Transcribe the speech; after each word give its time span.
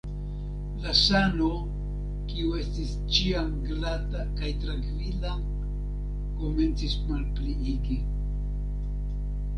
La 0.85 0.93
sano, 0.99 1.49
kiu 2.31 2.55
estis 2.61 2.95
ĉiam 3.17 3.51
glata 3.67 4.25
kaj 4.41 4.49
trankvila, 4.65 5.37
komencis 6.41 6.97
malpliigi. 7.13 8.03